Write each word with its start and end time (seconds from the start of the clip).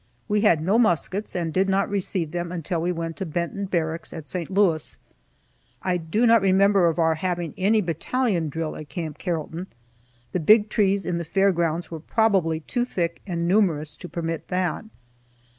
We 0.27 0.41
had 0.41 0.63
no 0.63 0.79
muskets, 0.79 1.35
and 1.35 1.53
did 1.53 1.69
not 1.69 1.87
receive 1.87 2.31
them 2.31 2.51
until 2.51 2.81
we 2.81 2.91
went 2.91 3.17
to 3.17 3.23
Benton 3.27 3.65
Barracks, 3.65 4.11
at 4.13 4.27
St. 4.27 4.49
Louis. 4.49 4.97
I 5.83 5.97
do 5.97 6.25
not 6.25 6.41
remember 6.41 6.87
of 6.87 6.97
our 6.97 7.13
having 7.13 7.53
any 7.55 7.81
battalion 7.81 8.49
drill 8.49 8.75
at 8.75 8.89
Camp 8.89 9.19
Carrollton. 9.19 9.67
The 10.31 10.39
big 10.39 10.69
trees 10.69 11.05
in 11.05 11.19
the 11.19 11.23
fair 11.23 11.51
grounds 11.51 11.91
were 11.91 11.99
probably 11.99 12.61
too 12.61 12.83
thick 12.83 13.21
and 13.27 13.47
numerous 13.47 13.95
to 13.97 14.09
permit 14.09 14.47
that. 14.47 14.85